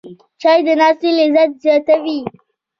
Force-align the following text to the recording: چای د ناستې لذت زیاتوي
چای 0.41 0.59
د 0.65 0.69
ناستې 0.79 1.09
لذت 1.17 1.49
زیاتوي 1.63 2.19